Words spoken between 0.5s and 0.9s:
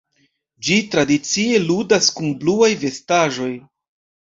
Ĝi